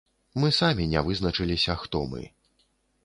[0.43, 2.27] Мы самі не вызначыліся, хто мы.